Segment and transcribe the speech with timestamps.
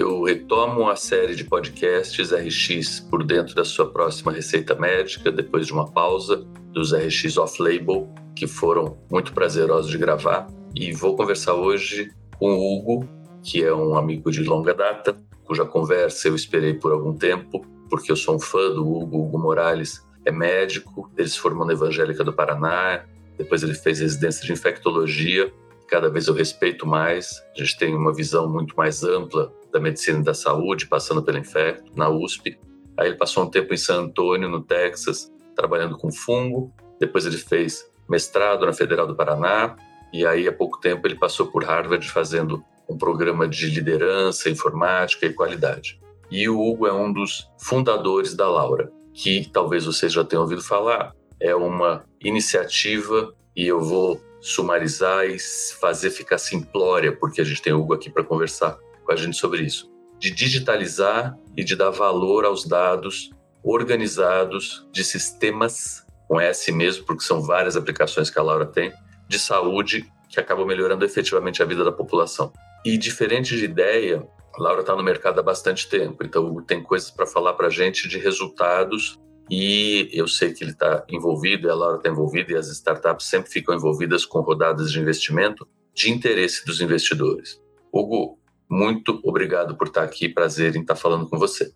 [0.00, 5.66] eu retomo a série de podcasts RX por dentro da sua próxima receita médica, depois
[5.66, 6.38] de uma pausa
[6.72, 10.46] dos RX off-label, que foram muito prazerosos de gravar.
[10.74, 13.06] E vou conversar hoje com o Hugo,
[13.42, 18.10] que é um amigo de longa data, cuja conversa eu esperei por algum tempo, porque
[18.10, 19.18] eu sou um fã do Hugo.
[19.18, 23.04] Hugo Morales é médico, ele se formou na Evangélica do Paraná,
[23.36, 25.52] depois ele fez residência de infectologia
[25.90, 27.42] cada vez eu respeito mais.
[27.54, 31.38] A gente tem uma visão muito mais ampla da medicina e da saúde, passando pelo
[31.38, 32.58] infecto, na USP.
[32.96, 36.72] Aí ele passou um tempo em San Antônio, no Texas, trabalhando com fungo.
[36.98, 39.76] Depois ele fez mestrado na Federal do Paraná.
[40.12, 45.24] E aí, há pouco tempo, ele passou por Harvard fazendo um programa de liderança, informática
[45.24, 46.00] e qualidade.
[46.30, 50.62] E o Hugo é um dos fundadores da Laura, que talvez vocês já tenham ouvido
[50.62, 51.14] falar.
[51.40, 55.38] É uma iniciativa, e eu vou sumarizar e
[55.80, 58.78] fazer ficar simplória, porque a gente tem o Hugo aqui para conversar
[59.10, 59.90] com a gente sobre isso.
[60.20, 63.30] De digitalizar e de dar valor aos dados
[63.64, 68.92] organizados de sistemas, com S mesmo, porque são várias aplicações que a Laura tem,
[69.26, 72.52] de saúde que acabam melhorando efetivamente a vida da população.
[72.86, 77.10] E diferente de ideia, a Laura está no mercado há bastante tempo, então tem coisas
[77.10, 79.18] para falar para a gente de resultados
[79.50, 83.26] e eu sei que ele está envolvido, e a Laura está envolvida, e as startups
[83.26, 87.60] sempre ficam envolvidas com rodadas de investimento de interesse dos investidores.
[87.92, 88.39] Hugo,
[88.70, 91.72] muito obrigado por estar aqui, prazer em estar falando com você.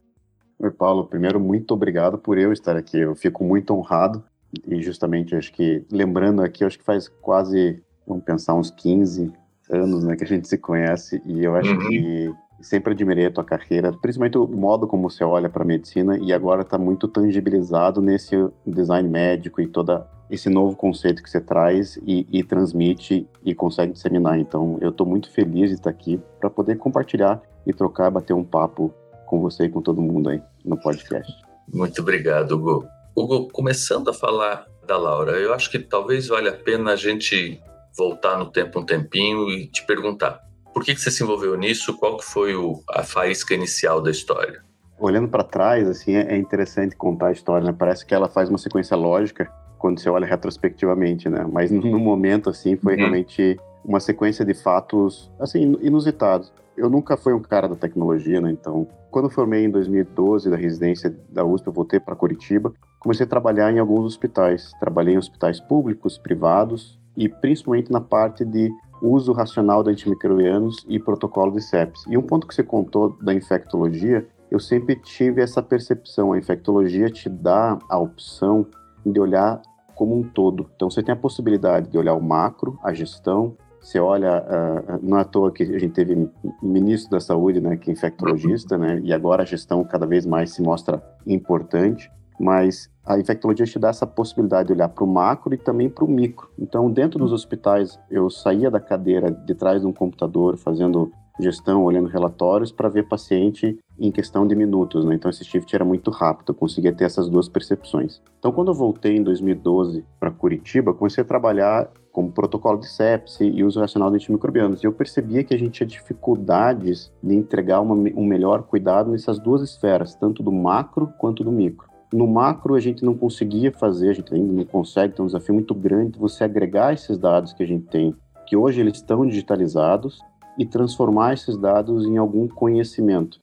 [0.58, 1.06] Oi, Paulo.
[1.06, 2.98] Primeiro, muito obrigado por eu estar aqui.
[2.98, 4.22] Eu fico muito honrado
[4.66, 9.32] e justamente acho que lembrando aqui, acho que faz quase, vamos pensar, uns 15
[9.68, 11.88] anos né, que a gente se conhece e eu acho uhum.
[11.88, 16.16] que sempre admirei a tua carreira, principalmente o modo como você olha para a medicina
[16.18, 21.40] e agora está muito tangibilizado nesse design médico e toda esse novo conceito que você
[21.40, 24.38] traz e, e transmite e consegue disseminar.
[24.38, 28.44] Então, eu estou muito feliz de estar aqui para poder compartilhar e trocar, bater um
[28.44, 28.92] papo
[29.26, 31.32] com você e com todo mundo aí no podcast.
[31.72, 32.86] Muito obrigado, Hugo.
[33.16, 37.60] Hugo, começando a falar da Laura, eu acho que talvez valha a pena a gente
[37.96, 41.96] voltar no tempo um tempinho e te perguntar por que, que você se envolveu nisso?
[41.96, 44.60] Qual que foi o, a faísca inicial da história?
[44.98, 47.74] Olhando para trás, assim, é, interessante contar a história, né?
[47.76, 49.50] Parece que ela faz uma sequência lógica
[49.84, 51.46] quando você olha retrospectivamente, né?
[51.52, 53.00] Mas no momento, assim, foi uhum.
[53.00, 56.50] realmente uma sequência de fatos, assim, inusitados.
[56.74, 58.50] Eu nunca fui um cara da tecnologia, né?
[58.50, 62.72] Então, quando formei em 2012 da residência da USP, eu voltei para Curitiba.
[62.98, 64.72] Comecei a trabalhar em alguns hospitais.
[64.80, 68.72] Trabalhei em hospitais públicos, privados e principalmente na parte de
[69.02, 72.06] uso racional de antimicrobianos e protocolo de sepsis.
[72.08, 76.32] E um ponto que você contou da infectologia, eu sempre tive essa percepção.
[76.32, 78.66] A infectologia te dá a opção
[79.04, 79.60] de olhar
[79.94, 80.70] como um todo.
[80.76, 83.56] Então você tem a possibilidade de olhar o macro, a gestão.
[83.80, 86.28] Você olha, uh, não é à toa que a gente teve
[86.62, 90.52] ministro da saúde, né, que é infectologista, né, e agora a gestão cada vez mais
[90.52, 95.54] se mostra importante mas a infectologia te dá essa possibilidade de olhar para o macro
[95.54, 96.48] e também para o micro.
[96.58, 101.84] Então, dentro dos hospitais, eu saía da cadeira de trás de um computador fazendo gestão,
[101.84, 105.14] olhando relatórios para ver paciente em questão de minutos, né?
[105.14, 108.20] Então esse shift era muito rápido, eu conseguia ter essas duas percepções.
[108.38, 113.44] Então quando eu voltei em 2012 para Curitiba, comecei a trabalhar como protocolo de sepse
[113.44, 114.82] e uso racional de antimicrobianos.
[114.82, 119.38] E eu percebia que a gente tinha dificuldades de entregar uma, um melhor cuidado nessas
[119.38, 121.88] duas esferas, tanto do macro quanto do micro.
[122.12, 125.54] No macro, a gente não conseguia fazer, a gente ainda não consegue, tem um desafio
[125.54, 128.14] muito grande você agregar esses dados que a gente tem,
[128.46, 130.20] que hoje eles estão digitalizados,
[130.58, 133.40] e transformar esses dados em algum conhecimento.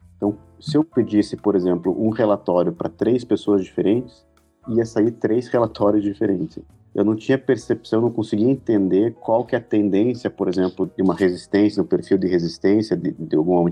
[0.62, 4.24] Se eu pedisse, por exemplo, um relatório para três pessoas diferentes,
[4.68, 6.60] ia sair três relatórios diferentes.
[6.94, 11.02] Eu não tinha percepção, não conseguia entender qual que é a tendência, por exemplo, de
[11.02, 13.70] uma resistência, um perfil de resistência de, de alguma,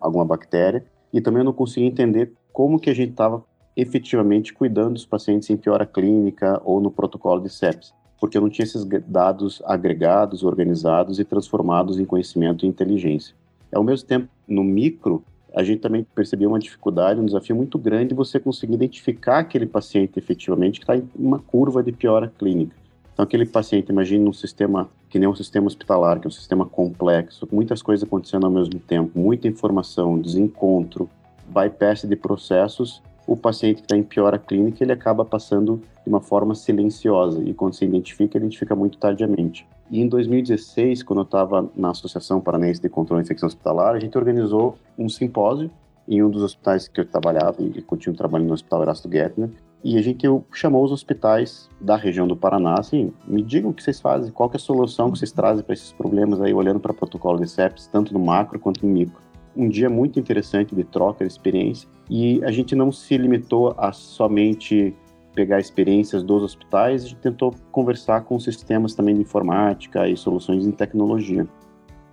[0.00, 3.44] alguma bactéria, e também eu não conseguia entender como que a gente estava
[3.76, 8.48] efetivamente cuidando dos pacientes em piora clínica ou no protocolo de sepsis, porque eu não
[8.48, 13.36] tinha esses dados agregados, organizados e transformados em conhecimento e inteligência.
[13.72, 15.22] Ao mesmo tempo, no micro,
[15.56, 20.18] a gente também percebia uma dificuldade, um desafio muito grande você conseguir identificar aquele paciente
[20.18, 22.76] efetivamente que está em uma curva de piora clínica.
[23.14, 26.66] Então, aquele paciente, imagine um sistema que nem um sistema hospitalar, que é um sistema
[26.66, 31.08] complexo, com muitas coisas acontecendo ao mesmo tempo, muita informação, desencontro,
[31.48, 36.20] bypass de processos, o paciente que está em piora clínica, ele acaba passando de uma
[36.20, 39.66] forma silenciosa, e quando se identifica, identifica muito tardiamente.
[39.90, 44.00] E em 2016, quando eu estava na Associação Paranaense de Controle de Infecção Hospitalar, a
[44.00, 45.70] gente organizou um simpósio
[46.08, 49.50] em um dos hospitais que eu trabalhava e continuo trabalhando no Hospital Erasto Gettner.
[49.84, 53.82] E a gente chamou os hospitais da região do Paraná, assim, me digam o que
[53.82, 56.92] vocês fazem, qual é a solução que vocês trazem para esses problemas aí, olhando para
[56.92, 59.20] o protocolo de sepsis, tanto no macro quanto no micro.
[59.56, 63.92] Um dia muito interessante de troca de experiência e a gente não se limitou a
[63.92, 64.94] somente
[65.36, 70.66] pegar experiências dos hospitais, a gente tentou conversar com sistemas também de informática e soluções
[70.66, 71.46] em tecnologia.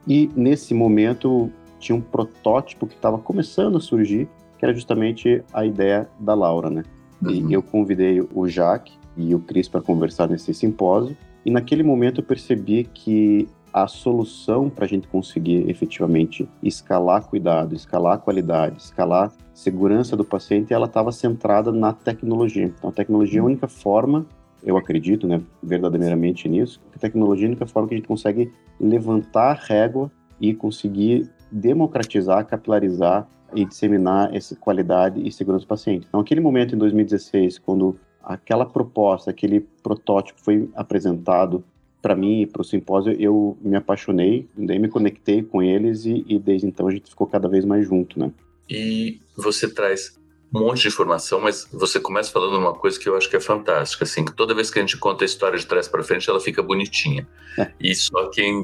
[0.06, 1.50] E nesse momento
[1.80, 4.28] tinha um protótipo que estava começando a surgir,
[4.60, 6.84] que era justamente a ideia da Laura, né?
[7.22, 7.50] Uhum.
[7.50, 11.16] E eu convidei o Jaque e o Cris para conversar nesse simpósio,
[11.46, 17.74] e naquele momento eu percebi que a solução para a gente conseguir efetivamente escalar cuidado,
[17.74, 22.66] escalar qualidade, escalar segurança do paciente, ela estava centrada na tecnologia.
[22.66, 24.26] Então, a tecnologia é a única forma,
[24.64, 28.08] eu acredito, né, verdadeiramente nisso, que a tecnologia é a única forma que a gente
[28.08, 35.68] consegue levantar a régua e conseguir democratizar, capilarizar e disseminar essa qualidade e segurança do
[35.68, 36.06] paciente.
[36.08, 41.64] Então, aquele momento em 2016, quando aquela proposta, aquele protótipo foi apresentado
[42.04, 46.26] para mim e para o simpósio, eu me apaixonei, daí me conectei com eles e,
[46.28, 48.30] e, desde então a gente ficou cada vez mais junto, né?
[48.70, 50.20] E você traz
[50.54, 53.40] um monte de informação, mas você começa falando uma coisa que eu acho que é
[53.40, 56.30] fantástica, assim, que toda vez que a gente conta a história de trás para frente,
[56.30, 57.26] ela fica bonitinha.
[57.58, 57.72] É.
[57.80, 58.62] E só quem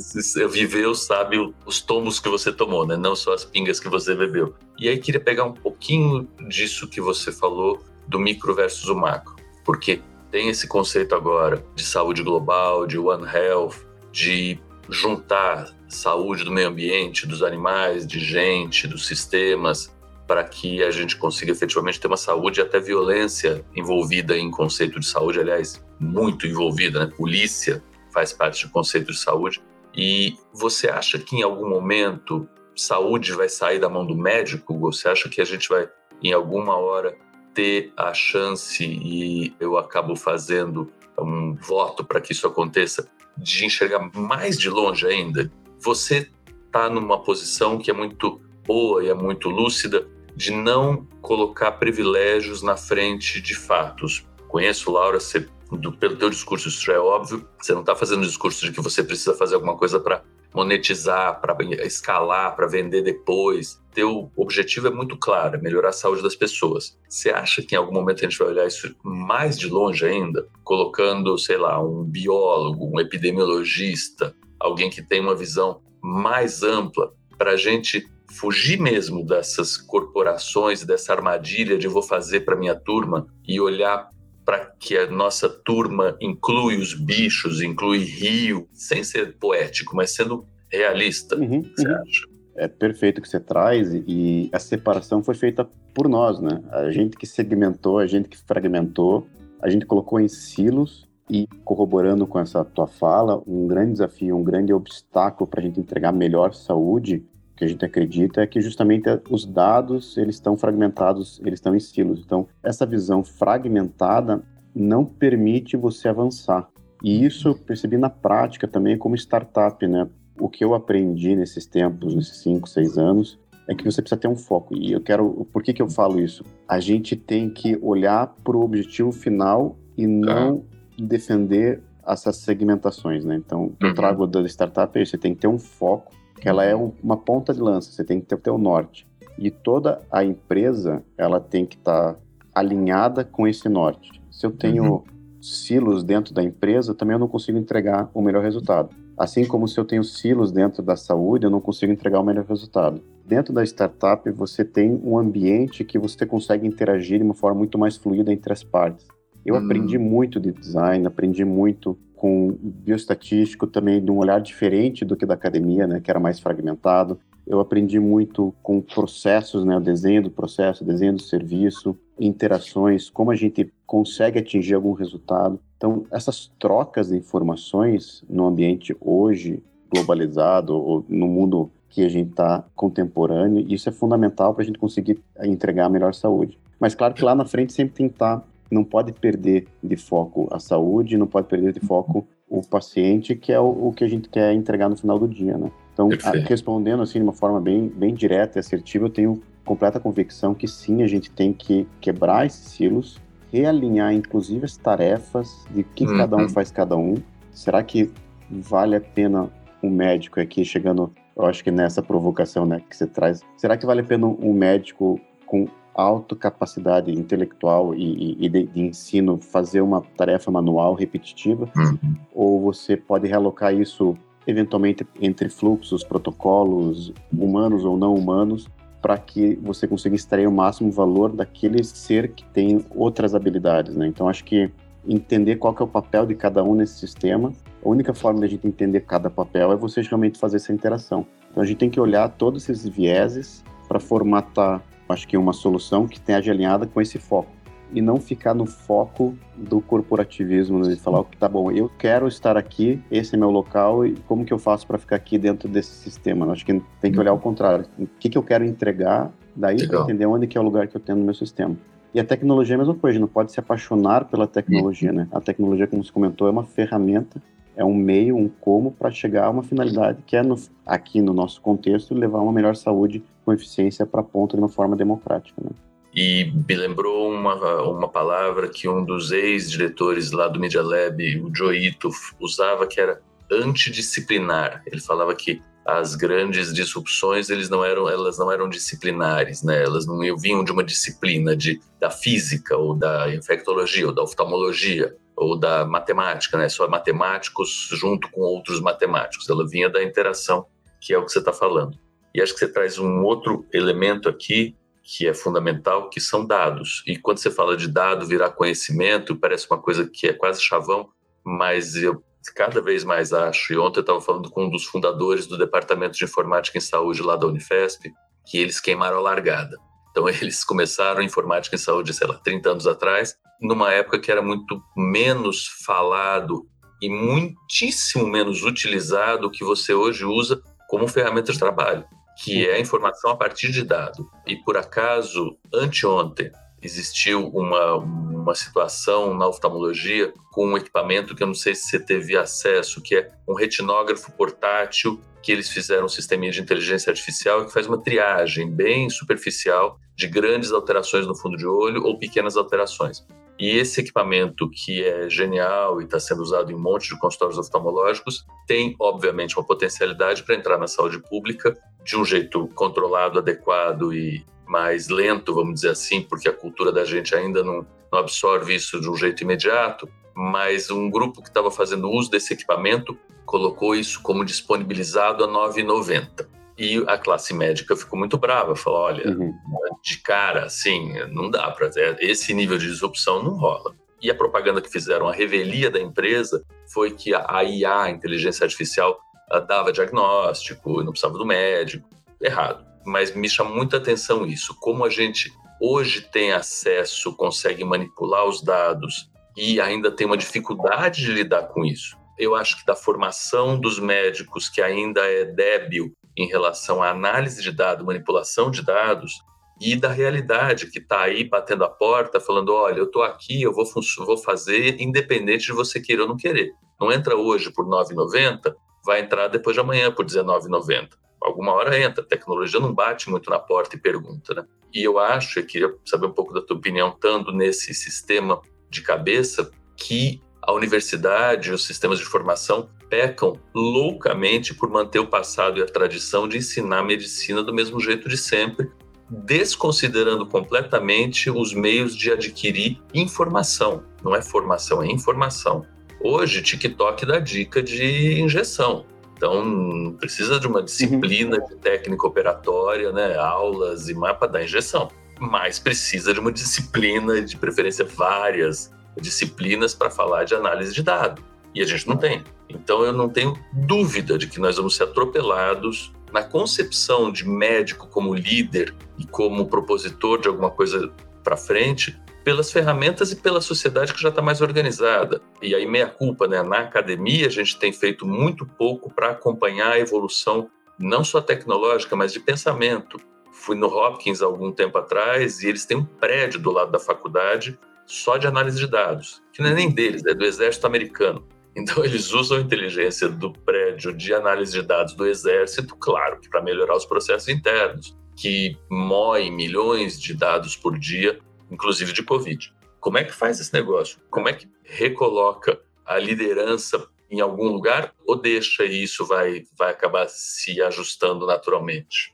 [0.52, 2.98] viveu sabe os tomos que você tomou, né?
[2.98, 4.54] Não só as pingas que você bebeu.
[4.78, 9.36] E aí queria pegar um pouquinho disso que você falou do micro versus o macro,
[9.64, 10.02] porque
[10.32, 13.76] tem esse conceito agora de saúde global, de One Health,
[14.12, 14.60] de
[14.90, 19.96] juntar saúde do meio ambiente, dos animais, de gente, dos sistemas,
[20.28, 25.00] para que a gente consiga efetivamente ter uma saúde e até violência envolvida em conceito
[25.00, 27.12] de saúde, aliás, muito envolvida, né?
[27.18, 27.84] Polícia
[28.14, 29.62] faz parte do conceito de saúde.
[29.96, 34.78] E você acha que em algum momento saúde vai sair da mão do médico?
[34.80, 35.90] Você acha que a gente vai,
[36.22, 37.18] em alguma hora,
[37.60, 40.90] ter a chance, e eu acabo fazendo
[41.20, 46.30] um voto para que isso aconteça, de enxergar mais de longe ainda, você
[46.66, 50.08] está numa posição que é muito boa e é muito lúcida
[50.38, 54.26] de não colocar privilégios na frente de fatos.
[54.48, 58.28] Conheço, Laura, você, do, pelo teu discurso, isso é óbvio, você não está fazendo o
[58.28, 63.80] discurso de que você precisa fazer alguma coisa para monetizar, para escalar, para vender depois.
[63.94, 66.98] Teu objetivo é muito claro, é melhorar a saúde das pessoas.
[67.08, 70.48] Você acha que em algum momento a gente vai olhar isso mais de longe ainda,
[70.64, 77.52] colocando, sei lá, um biólogo, um epidemiologista, alguém que tem uma visão mais ampla para
[77.52, 83.60] a gente fugir mesmo dessas corporações, dessa armadilha de vou fazer para minha turma e
[83.60, 84.10] olhar
[84.50, 90.44] para que a nossa turma inclui os bichos, inclui rio, sem ser poético, mas sendo
[90.72, 91.36] realista.
[91.36, 91.96] Uhum, você uhum.
[91.96, 92.28] acha?
[92.56, 96.64] É perfeito o que você traz e a separação foi feita por nós, né?
[96.72, 99.28] A gente que segmentou, a gente que fragmentou,
[99.62, 104.44] a gente colocou em silos e corroborando com essa tua fala, um grande desafio, um
[104.44, 107.24] grande obstáculo para a gente entregar melhor saúde
[107.60, 111.80] que a gente acredita é que justamente os dados eles estão fragmentados, eles estão em
[111.80, 112.22] silos.
[112.26, 114.42] Então, essa visão fragmentada
[114.74, 116.70] não permite você avançar.
[117.04, 120.08] E isso eu percebi na prática também como startup, né?
[120.40, 123.38] O que eu aprendi nesses tempos, nesses cinco, seis anos,
[123.68, 124.76] é que você precisa ter um foco.
[124.78, 125.46] E eu quero.
[125.52, 126.46] Por que, que eu falo isso?
[126.66, 131.04] A gente tem que olhar para o objetivo final e não ah.
[131.04, 133.36] defender essas segmentações, né?
[133.36, 133.94] Então, eu uhum.
[133.94, 136.14] trago da startup é isso, você tem que ter um foco,
[136.48, 139.08] ela é um, uma ponta de lança, você tem que ter, o norte.
[139.38, 142.20] E toda a empresa, ela tem que estar tá
[142.54, 144.22] alinhada com esse norte.
[144.32, 145.04] Se eu tenho uhum.
[145.42, 148.90] silos dentro da empresa, também eu não consigo entregar o melhor resultado.
[149.18, 152.46] Assim como se eu tenho silos dentro da saúde, eu não consigo entregar o melhor
[152.46, 153.02] resultado.
[153.26, 157.78] Dentro da startup, você tem um ambiente que você consegue interagir de uma forma muito
[157.78, 159.06] mais fluida entre as partes.
[159.46, 159.58] Eu hum.
[159.60, 165.26] aprendi muito de design, aprendi muito com bioestatístico também de um olhar diferente do que
[165.26, 167.18] da academia, né, que era mais fragmentado.
[167.48, 173.10] Eu aprendi muito com processos, né, o desenho do processo, o desenho do serviço, interações,
[173.10, 175.62] como a gente consegue atingir algum resultado.
[175.78, 182.32] Então, essas trocas de informações no ambiente hoje globalizado ou no mundo que a gente
[182.32, 186.60] está contemporâneo, isso é fundamental para a gente conseguir entregar a melhor saúde.
[186.78, 189.96] Mas claro que lá na frente sempre tem que estar, tá, não pode perder de
[189.96, 194.04] foco a saúde, não pode perder de foco o paciente, que é o, o que
[194.04, 195.72] a gente quer entregar no final do dia, né?
[195.94, 200.00] Então, a, respondendo assim de uma forma bem, bem direta e assertiva, eu tenho completa
[200.00, 203.20] convicção que sim, a gente tem que quebrar esses silos,
[203.52, 206.18] realinhar, inclusive, as tarefas de que uhum.
[206.18, 207.16] cada um faz cada um.
[207.52, 208.10] Será que
[208.50, 209.50] vale a pena
[209.84, 213.86] um médico aqui chegando, eu acho que nessa provocação, né, que você traz, será que
[213.86, 215.68] vale a pena um médico com
[216.02, 221.70] alta capacidade intelectual e, e de, de, ensino fazer uma tarefa manual repetitiva?
[221.76, 222.16] Uhum.
[222.34, 228.68] Ou você pode realocar isso eventualmente entre fluxos, protocolos, humanos ou não humanos,
[229.02, 234.08] para que você consiga extrair o máximo valor daquele ser que tem outras habilidades, né?
[234.08, 234.72] Então acho que
[235.08, 237.54] entender qual que é o papel de cada um nesse sistema,
[237.84, 241.26] a única forma de a gente entender cada papel é você realmente fazer essa interação.
[241.50, 246.08] Então a gente tem que olhar todos esses vieses para formatar, acho que uma solução
[246.08, 247.60] que esteja alinhada com esse foco
[247.92, 250.94] e não ficar no foco do corporativismo, né?
[250.94, 254.54] de falar, tá bom, eu quero estar aqui, esse é meu local e como que
[254.54, 256.52] eu faço para ficar aqui dentro desse sistema?
[256.52, 257.86] Acho que tem que olhar o contrário.
[257.98, 260.96] O que, que eu quero entregar, daí para entender onde que é o lugar que
[260.96, 261.76] eu tenho no meu sistema.
[262.14, 265.28] E a tecnologia é a mesma coisa, não pode se apaixonar pela tecnologia, né?
[265.32, 267.42] A tecnologia, como você comentou, é uma ferramenta,
[267.76, 271.34] é um meio, um como para chegar a uma finalidade que é, no, aqui no
[271.34, 275.60] nosso contexto, levar uma melhor saúde com eficiência para a ponta de uma forma democrática,
[275.60, 275.72] né?
[276.14, 281.56] E me lembrou uma, uma palavra que um dos ex-diretores lá do Media Lab, o
[281.56, 284.84] Joito, usava, que era antidisciplinar.
[284.86, 290.06] Ele falava que as grandes disrupções eles não eram elas não eram disciplinares né elas
[290.06, 295.58] não vinham de uma disciplina de da física ou da infectologia ou da oftalmologia ou
[295.58, 300.68] da matemática né só matemáticos junto com outros matemáticos ela vinha da interação
[301.02, 301.98] que é o que você está falando
[302.34, 307.04] e acho que você traz um outro elemento aqui que é fundamental, que são dados.
[307.08, 311.10] E quando você fala de dado virar conhecimento, parece uma coisa que é quase chavão,
[311.44, 312.24] mas eu
[312.56, 316.18] cada vez mais acho, e ontem eu estava falando com um dos fundadores do Departamento
[316.18, 318.12] de Informática em Saúde lá da Unifesp,
[318.46, 319.78] que eles queimaram a largada.
[320.12, 324.42] Então, eles começaram informática em saúde, sei lá, 30 anos atrás, numa época que era
[324.42, 326.66] muito menos falado
[327.02, 332.06] e muitíssimo menos utilizado o que você hoje usa como ferramenta de trabalho
[332.42, 334.30] que é a informação a partir de dado.
[334.48, 341.48] E por acaso, anteontem, existiu uma, uma situação na oftalmologia com um equipamento que eu
[341.48, 346.10] não sei se você teve acesso, que é um retinógrafo portátil que eles fizeram um
[346.10, 351.58] sistema de inteligência artificial que faz uma triagem bem superficial de grandes alterações no fundo
[351.58, 353.26] de olho ou pequenas alterações.
[353.60, 357.58] E esse equipamento, que é genial e está sendo usado em um monte de consultórios
[357.58, 364.14] oftalmológicos, tem, obviamente, uma potencialidade para entrar na saúde pública de um jeito controlado, adequado
[364.14, 368.74] e mais lento, vamos dizer assim, porque a cultura da gente ainda não, não absorve
[368.74, 370.08] isso de um jeito imediato.
[370.34, 375.84] Mas um grupo que estava fazendo uso desse equipamento colocou isso como disponibilizado a R$
[375.84, 376.48] 9,90.
[376.80, 379.54] E a classe médica ficou muito brava, falou: olha, uhum.
[380.02, 381.90] de cara, assim, não dá para.
[382.20, 383.94] Esse nível de disrupção não rola.
[384.22, 388.64] E a propaganda que fizeram, a revelia da empresa, foi que a IA, a inteligência
[388.64, 389.20] artificial,
[389.68, 392.08] dava diagnóstico, não precisava do médico.
[392.42, 392.86] Errado.
[393.06, 394.74] Mas me chama muita atenção isso.
[394.80, 401.22] Como a gente hoje tem acesso, consegue manipular os dados e ainda tem uma dificuldade
[401.22, 402.18] de lidar com isso.
[402.38, 407.62] Eu acho que da formação dos médicos, que ainda é débil em relação à análise
[407.62, 409.34] de dados, manipulação de dados,
[409.82, 413.74] e da realidade que está aí batendo a porta, falando: olha, eu estou aqui, eu
[413.74, 413.86] vou,
[414.26, 416.72] vou fazer independente de você querer ou não querer.
[417.00, 418.74] Não entra hoje por R$ 9,90,
[419.06, 421.10] vai entrar depois de amanhã por R$ 19,90.
[421.42, 424.66] Alguma hora entra, a tecnologia não bate muito na porta e pergunta, né?
[424.94, 429.02] E eu acho, eu queria saber um pouco da tua opinião, estando nesse sistema de
[429.02, 435.84] cabeça, que A universidade os sistemas de formação pecam loucamente por manter o passado e
[435.84, 438.90] a tradição de ensinar medicina do mesmo jeito de sempre,
[439.30, 444.04] desconsiderando completamente os meios de adquirir informação.
[444.24, 445.86] Não é formação, é informação.
[446.22, 449.06] Hoje, TikTok dá dica de injeção.
[449.38, 451.68] Então, precisa de uma disciplina uhum.
[451.68, 455.10] de técnica operatória, né, aulas e mapa da injeção.
[455.40, 461.42] Mas precisa de uma disciplina, de preferência várias disciplinas para falar de análise de dados.
[461.80, 462.44] E a gente não tem.
[462.68, 468.06] Então, eu não tenho dúvida de que nós vamos ser atropelados na concepção de médico
[468.10, 471.10] como líder e como propositor de alguma coisa
[471.42, 475.42] para frente pelas ferramentas e pela sociedade que já está mais organizada.
[475.62, 476.62] E aí, meia culpa, né?
[476.62, 480.70] Na academia, a gente tem feito muito pouco para acompanhar a evolução,
[481.00, 483.18] não só tecnológica, mas de pensamento.
[483.54, 487.80] Fui no Hopkins algum tempo atrás e eles têm um prédio do lado da faculdade
[488.06, 491.48] só de análise de dados, que não é nem deles, é do exército americano.
[491.76, 496.62] Então, eles usam a inteligência do prédio de análise de dados do Exército, claro, para
[496.62, 502.74] melhorar os processos internos, que moem milhões de dados por dia, inclusive de Covid.
[503.00, 504.20] Como é que faz esse negócio?
[504.30, 510.28] Como é que recoloca a liderança em algum lugar ou deixa isso vai, vai acabar
[510.28, 512.34] se ajustando naturalmente?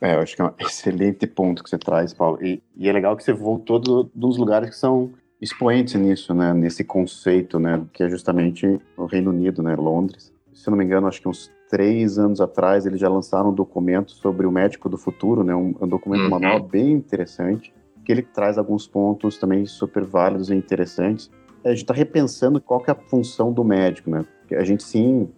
[0.00, 2.38] É, eu acho que é um excelente ponto que você traz, Paulo.
[2.44, 5.12] E, e é legal que você voltou do, dos lugares que são
[5.44, 10.32] expoentes nisso, né, nesse conceito, né, que é justamente o Reino Unido, né, Londres.
[10.52, 13.54] Se eu não me engano, acho que uns três anos atrás eles já lançaram um
[13.54, 16.30] documento sobre o médico do futuro, né, um, um documento uhum.
[16.30, 17.72] manual bem interessante,
[18.04, 21.30] que ele traz alguns pontos também super válidos e interessantes.
[21.64, 24.26] A gente está repensando qual que é a função do médico, né?
[24.40, 25.28] Porque a gente sim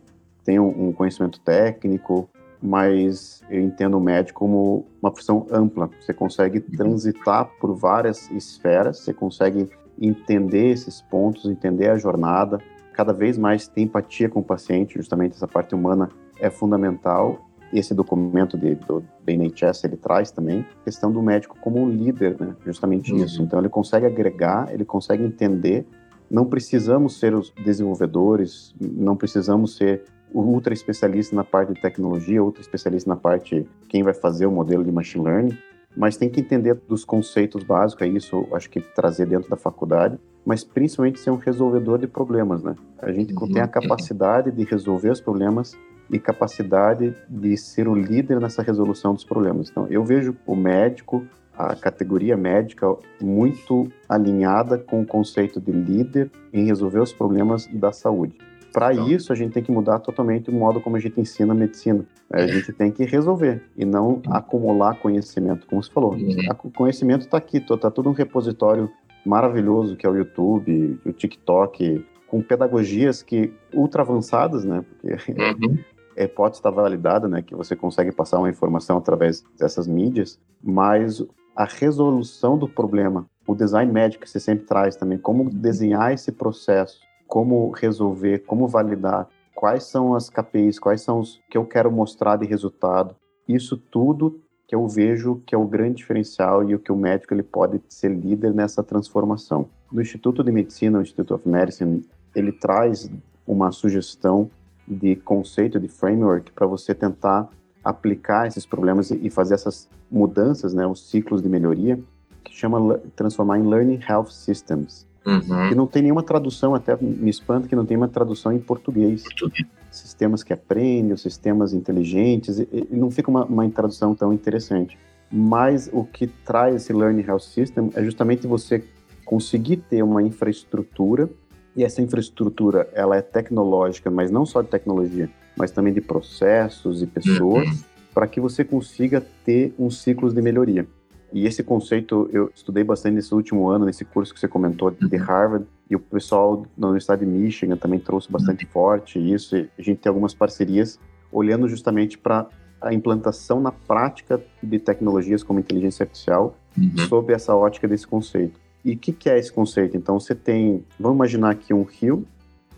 [0.45, 2.29] tem um, um conhecimento técnico,
[2.61, 5.89] mas eu entendo o médico como uma função ampla.
[6.01, 6.77] Você consegue uhum.
[6.77, 9.71] transitar por várias esferas, você consegue
[10.01, 12.59] entender esses pontos, entender a jornada,
[12.93, 16.09] cada vez mais ter empatia com o paciente, justamente essa parte humana
[16.41, 17.47] é fundamental.
[17.73, 21.91] Esse documento de, do, do NHS ele traz também a questão do médico como um
[21.91, 22.55] líder, né?
[22.65, 23.25] justamente uhum.
[23.25, 23.43] isso.
[23.43, 25.87] Então ele consegue agregar, ele consegue entender.
[26.31, 32.61] Não precisamos ser os desenvolvedores, não precisamos ser ultra especialista na parte de tecnologia, ultra
[32.61, 35.59] especialista na parte quem vai fazer o modelo de machine learning
[35.97, 40.19] mas tem que entender dos conceitos básicos, é isso acho que trazer dentro da faculdade,
[40.45, 42.77] mas principalmente ser um resolvedor de problemas, né?
[42.99, 43.51] A gente uhum.
[43.51, 45.77] tem a capacidade de resolver os problemas
[46.11, 49.71] e capacidade de ser o líder nessa resolução dos problemas.
[49.71, 56.31] Então, eu vejo o médico, a categoria médica, muito alinhada com o conceito de líder
[56.53, 58.37] em resolver os problemas da saúde.
[58.77, 59.09] Para então.
[59.09, 62.05] isso, a gente tem que mudar totalmente o modo como a gente ensina a medicina.
[62.31, 62.49] A é.
[62.49, 64.23] gente tem que resolver e não uhum.
[64.29, 66.13] acumular conhecimento, como você falou.
[66.13, 66.37] Uhum.
[66.63, 68.91] O conhecimento está aqui, está tudo um repositório
[69.25, 74.85] maravilhoso que é o YouTube, o TikTok, com pedagogias que ultra avançadas, né?
[74.85, 75.79] Porque uhum.
[76.15, 77.41] a hipótese está validada, né?
[77.41, 81.25] Que você consegue passar uma informação através dessas mídias, mas
[81.57, 86.31] a resolução do problema, o design médico que você sempre traz também, como desenhar esse
[86.31, 91.91] processo como resolver, como validar, quais são as KPIs, quais são os que eu quero
[91.91, 93.17] mostrar de resultado.
[93.49, 97.33] Isso tudo que eu vejo que é o grande diferencial e o que o médico
[97.33, 99.69] ele pode ser líder nessa transformação.
[99.91, 103.11] No Instituto de Medicina, o Institute of Medicine, ele traz
[103.47, 104.51] uma sugestão
[104.87, 107.49] de conceito, de framework para você tentar
[107.83, 111.99] aplicar esses problemas e fazer essas mudanças, né, os ciclos de melhoria,
[112.45, 115.07] que chama transformar em Learning Health Systems.
[115.27, 115.69] Uhum.
[115.69, 119.25] Que não tem nenhuma tradução, até me espanta que não tem uma tradução em português.
[119.25, 119.67] português.
[119.91, 124.97] Sistemas que aprendem, sistemas inteligentes, e, e não fica uma, uma tradução tão interessante.
[125.31, 128.85] Mas o que traz esse Learning Health System é justamente você
[129.25, 131.29] conseguir ter uma infraestrutura,
[131.75, 137.03] e essa infraestrutura ela é tecnológica, mas não só de tecnologia, mas também de processos
[137.03, 137.79] e pessoas, uhum.
[138.15, 140.87] para que você consiga ter uns ciclos de melhoria.
[141.33, 145.05] E esse conceito eu estudei bastante nesse último ano, nesse curso que você comentou de
[145.05, 145.23] uhum.
[145.23, 148.71] Harvard, e o pessoal da Universidade de Michigan também trouxe bastante uhum.
[148.71, 149.57] forte isso.
[149.57, 150.99] E a gente tem algumas parcerias
[151.31, 152.47] olhando justamente para
[152.81, 156.99] a implantação na prática de tecnologias como inteligência artificial uhum.
[157.09, 158.61] sob essa ótica desse conceito.
[158.85, 159.97] E o que, que, é esse conceito?
[159.97, 162.25] Então, você tem, vamos imaginar aqui um rio,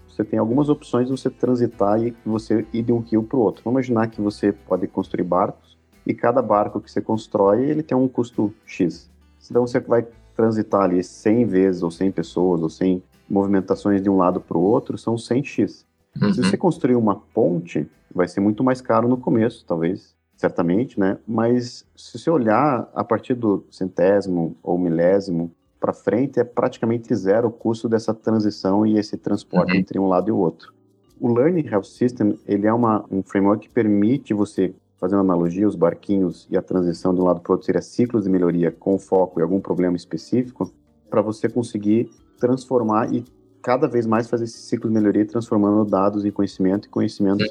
[0.08, 3.40] você tem algumas opções de você transitar e você ir de um rio para o
[3.40, 3.62] outro.
[3.62, 5.67] Vamos imaginar que você pode construir barcos
[6.08, 9.10] e cada barco que você constrói, ele tem um custo X.
[9.48, 14.16] Então você vai transitar ali 100 vezes, ou 100 pessoas, ou 100 movimentações de um
[14.16, 15.84] lado para o outro, são 100X.
[16.20, 16.32] Uhum.
[16.32, 21.18] Se você construir uma ponte, vai ser muito mais caro no começo, talvez, certamente, né?
[21.26, 27.48] Mas se você olhar a partir do centésimo ou milésimo, para frente é praticamente zero
[27.48, 29.78] o custo dessa transição e esse transporte uhum.
[29.78, 30.72] entre um lado e o outro.
[31.20, 35.74] O Learning Health System ele é uma, um framework que permite você, fazendo analogia, os
[35.74, 38.98] barquinhos e a transição de um lado para o outro seria ciclos de melhoria com
[38.98, 40.72] foco em algum problema específico,
[41.08, 43.24] para você conseguir transformar e
[43.62, 47.44] cada vez mais fazer esse ciclo de melhoria, transformando dados em conhecimento e conhecimento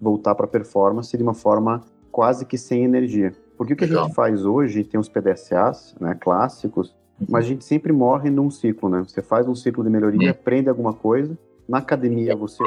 [0.00, 3.32] voltar para performance de uma forma quase que sem energia.
[3.56, 4.04] Porque o que Legal.
[4.04, 6.94] a gente faz hoje, tem os PDCAs né, clássicos,
[7.28, 9.04] mas a gente sempre morre num ciclo, né?
[9.06, 10.30] Você faz um ciclo de melhoria, uhum.
[10.30, 11.36] aprende alguma coisa,
[11.68, 12.64] na academia você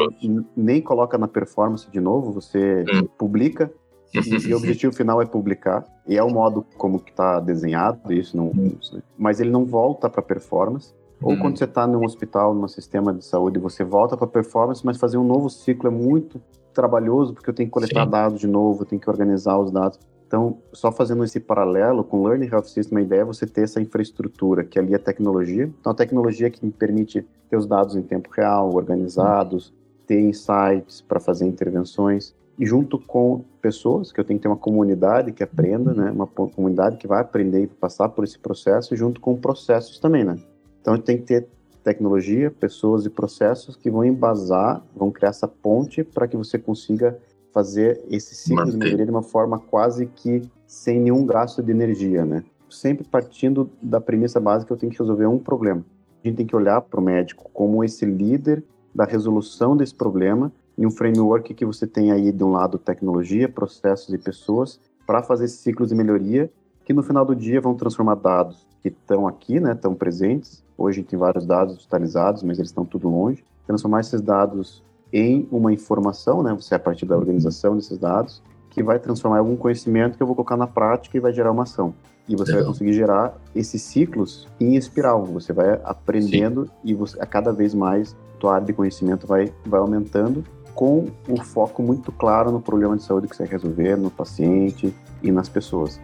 [0.56, 3.08] nem coloca na performance de novo, você uhum.
[3.18, 3.72] publica,
[4.14, 8.38] e, o objetivo final é publicar, e é o modo como que está desenhado, isso
[8.38, 9.02] não, né?
[9.18, 13.24] mas ele não volta para performance, ou quando você está num hospital, num sistema de
[13.24, 16.42] saúde, você volta para performance, mas fazer um novo ciclo é muito
[16.74, 18.12] trabalhoso, porque eu tenho que coletar Sim.
[18.12, 19.98] dados de novo, eu tenho que organizar os dados.
[20.28, 23.62] Então, só fazendo esse paralelo com o Learning Health System, a ideia é você ter
[23.62, 25.72] essa infraestrutura, que ali é tecnologia.
[25.80, 29.74] Então, a tecnologia que me permite ter os dados em tempo real, organizados,
[30.08, 35.32] ter insights para fazer intervenções, junto com pessoas, que eu tenho que ter uma comunidade
[35.32, 36.12] que aprenda, né?
[36.12, 40.38] Uma comunidade que vai aprender e passar por esse processo, junto com processos também, né?
[40.82, 41.48] Então, tem que ter
[41.84, 47.18] tecnologia, pessoas e processos que vão embasar, vão criar essa ponte para que você consiga
[47.52, 52.26] fazer esse ciclo de melhoria de uma forma quase que sem nenhum gasto de energia,
[52.26, 52.44] né?
[52.70, 55.86] Sempre partindo da premissa básica, eu tenho que resolver um problema.
[56.24, 58.64] A gente tem que olhar para o médico como esse líder
[58.96, 63.48] da resolução desse problema em um framework que você tem aí de um lado tecnologia,
[63.48, 66.52] processos e pessoas para fazer ciclos de melhoria
[66.86, 70.64] que no final do dia vão transformar dados que estão aqui, né, estão presentes.
[70.78, 73.44] Hoje tem vários dados digitalizados, mas eles estão tudo longe.
[73.66, 76.54] Transformar esses dados em uma informação, né?
[76.54, 80.24] Você é a partir da organização desses dados, que vai transformar em algum conhecimento que
[80.24, 81.94] eu vou colocar na prática e vai gerar uma ação.
[82.28, 82.64] E você Legal.
[82.64, 85.24] vai conseguir gerar esses ciclos em espiral.
[85.26, 86.72] Você vai aprendendo Sim.
[86.84, 91.44] e você, a cada vez mais tua área de conhecimento vai, vai aumentando com o
[91.44, 95.48] foco muito claro no problema de saúde que você quer resolver, no paciente e nas
[95.50, 96.00] pessoas.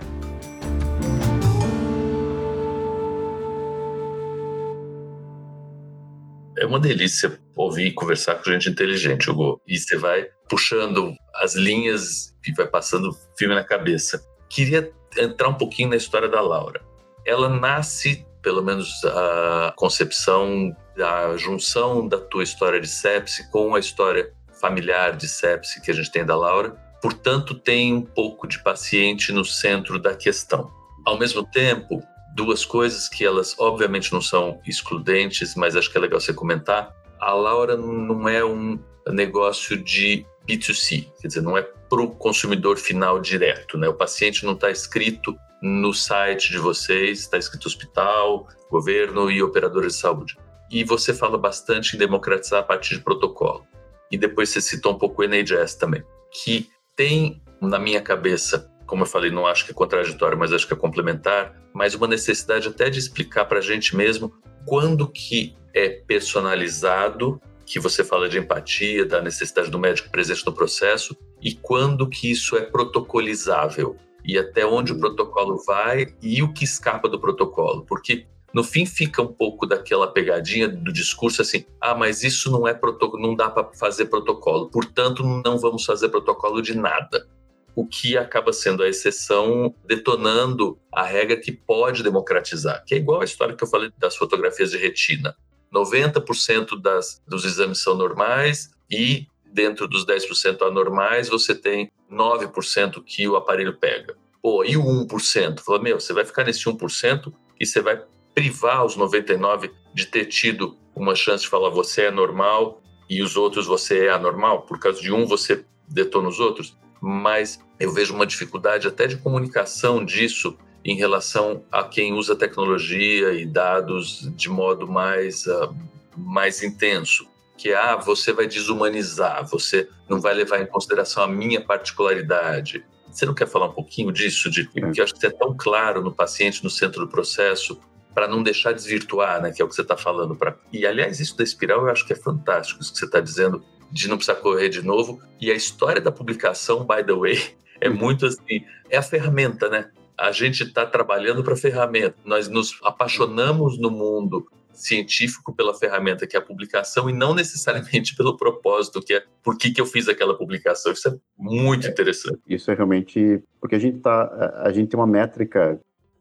[6.60, 9.62] é uma delícia ouvir e conversar com gente inteligente, Hugo.
[9.66, 14.22] E você vai puxando as linhas e vai passando filme na cabeça.
[14.50, 16.82] Queria entrar um pouquinho na história da Laura.
[17.26, 23.80] Ela nasce, pelo menos a concepção da junção da tua história de sepse com a
[23.80, 26.76] história familiar de sepse que a gente tem da Laura.
[27.02, 30.70] Portanto, tem um pouco de paciente no centro da questão.
[31.06, 32.04] Ao mesmo tempo,
[32.36, 36.94] duas coisas que elas obviamente não são excludentes, mas acho que é legal você comentar.
[37.20, 42.78] A Laura não é um negócio de B2C, quer dizer, não é para o consumidor
[42.78, 43.88] final direto, né?
[43.88, 49.96] O paciente não está escrito no site de vocês, está escrito hospital, governo e operadores
[49.96, 50.38] de saúde.
[50.72, 53.66] E você fala bastante em democratizar a partir de protocolo.
[54.12, 59.04] E depois você citou um pouco o NHS também, que tem na minha cabeça como
[59.04, 62.68] eu falei, não acho que é contraditório, mas acho que é complementar, mas uma necessidade
[62.68, 64.34] até de explicar para a gente mesmo
[64.66, 70.54] quando que é personalizado, que você fala de empatia, da necessidade do médico presente no
[70.54, 73.96] processo, e quando que isso é protocolizável,
[74.26, 78.86] e até onde o protocolo vai e o que escapa do protocolo, porque no fim
[78.86, 83.36] fica um pouco daquela pegadinha do discurso assim: ah, mas isso não é protocolo, não
[83.36, 87.28] dá para fazer protocolo, portanto não vamos fazer protocolo de nada
[87.76, 93.22] o que acaba sendo a exceção detonando a regra que pode democratizar, que é igual
[93.22, 95.34] a história que eu falei das fotografias de retina.
[95.74, 103.28] 90% das, dos exames são normais e dentro dos 10% anormais você tem 9% que
[103.28, 104.16] o aparelho pega.
[104.42, 105.60] Pô, e o 1%?
[105.62, 108.02] Fala, meu, você vai ficar nesse 1% e você vai
[108.34, 113.36] privar os 99 de ter tido uma chance de falar você é normal e os
[113.36, 118.14] outros você é anormal, por causa de um você detona os outros mas eu vejo
[118.14, 124.50] uma dificuldade até de comunicação disso em relação a quem usa tecnologia e dados de
[124.50, 125.76] modo mais, uh,
[126.18, 127.28] mais intenso.
[127.58, 132.86] Que ah, você vai desumanizar, você não vai levar em consideração a minha particularidade.
[133.12, 134.50] Você não quer falar um pouquinho disso?
[134.50, 134.92] De, é.
[134.92, 137.78] Que eu acho que você é tão claro no paciente, no centro do processo,
[138.14, 139.52] para não deixar desvirtuar, né?
[139.52, 140.36] Que é o que você está falando.
[140.36, 140.56] Pra...
[140.72, 143.64] E, aliás, isso da espiral eu acho que é fantástico, isso que você está dizendo,
[143.92, 145.22] de não precisar correr de novo.
[145.40, 147.38] E a história da publicação, by the way,
[147.80, 149.90] é muito assim, é a ferramenta, né?
[150.18, 152.16] A gente está trabalhando para a ferramenta.
[152.26, 154.46] Nós nos apaixonamos no mundo
[154.80, 159.58] científico pela ferramenta que é a publicação e não necessariamente pelo propósito que é por
[159.58, 160.92] que, que eu fiz aquela publicação.
[160.92, 162.40] Isso é muito é, interessante.
[162.48, 165.80] Isso é realmente porque a gente tá a gente tem uma métrica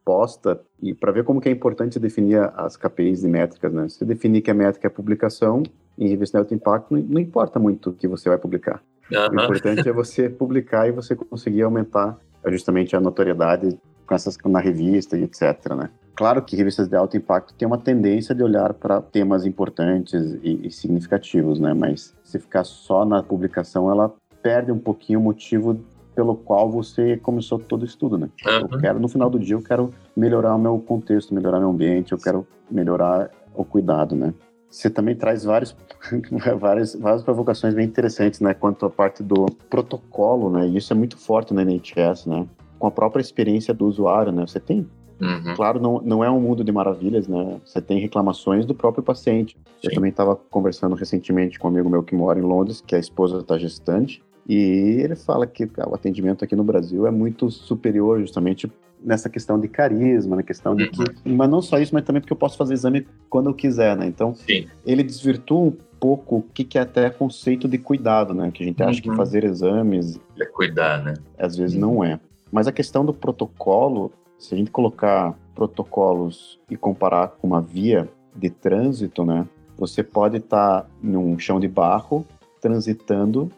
[0.09, 3.89] proposta e para ver como que é importante definir as KPIs e métricas, né?
[3.91, 5.63] Se definir que a métrica é publicação
[5.99, 8.83] em revista de alto impacto, não, importa muito o que você vai publicar.
[9.13, 9.39] Uhum.
[9.39, 14.61] O importante é você publicar e você conseguir aumentar justamente a notoriedade com essas na
[14.61, 15.91] revista e etc, né?
[16.17, 20.67] Claro que revistas de alto impacto têm uma tendência de olhar para temas importantes e,
[20.67, 21.75] e, significativos, né?
[21.75, 25.79] Mas se ficar só na publicação, ela perde um pouquinho o motivo
[26.19, 28.29] pelo qual você começou todo o estudo, né?
[28.45, 28.67] Uhum.
[28.73, 32.11] Eu quero, no final do dia, eu quero melhorar o meu contexto, melhorar meu ambiente,
[32.11, 34.35] eu quero melhorar o cuidado, né?
[34.69, 35.77] Você também traz vários,
[36.59, 38.53] várias, várias provocações bem interessantes, né?
[38.53, 40.67] Quanto à parte do protocolo, né?
[40.67, 42.49] E isso é muito forte na NHS, né?
[42.81, 44.45] Com a própria experiência do usuário, né?
[44.45, 44.89] Você tem
[45.21, 45.55] Uhum.
[45.57, 47.61] Claro, não, não é um mundo de maravilhas, né?
[47.65, 49.57] Você tem reclamações do próprio paciente.
[49.81, 49.89] Sim.
[49.89, 52.99] Eu também estava conversando recentemente com um amigo meu que mora em Londres, que a
[53.01, 58.19] esposa está gestante, e ele fala que o atendimento aqui no Brasil é muito superior
[58.19, 58.71] justamente
[59.03, 61.37] nessa questão de carisma, na questão de que, uhum.
[61.37, 64.07] mas não só isso, mas também porque eu posso fazer exame quando eu quiser, né?
[64.07, 64.67] Então, Sim.
[64.85, 68.51] ele desvirtua um pouco o que, que é até conceito de cuidado, né?
[68.51, 69.17] Que a gente acha que uhum.
[69.17, 71.15] fazer exames é cuidar, né?
[71.39, 71.81] Às vezes uhum.
[71.81, 72.19] não é.
[72.51, 78.09] Mas a questão do protocolo, se a gente colocar protocolos e comparar com uma via
[78.35, 79.47] de trânsito, né?
[79.77, 82.27] Você pode estar tá num chão de barro
[82.61, 83.51] transitando